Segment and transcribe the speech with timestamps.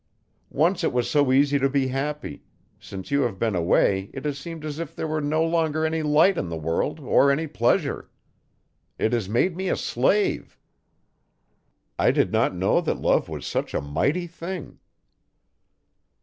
[0.55, 2.41] Once it was so easy to be happy;
[2.79, 6.01] since you have been away it has seemed as if there were no longer any
[6.01, 8.09] light in the world or any pleasure.
[8.97, 10.57] It has made me a slave.
[11.99, 14.79] I did not know that love was such a mighty thing.